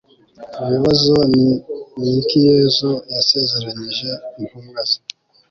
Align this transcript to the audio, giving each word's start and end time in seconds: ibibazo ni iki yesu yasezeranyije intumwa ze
ibibazo 0.63 1.13
ni 1.31 1.49
iki 2.19 2.39
yesu 2.49 2.89
yasezeranyije 3.13 4.09
intumwa 4.39 4.81
ze 4.89 4.97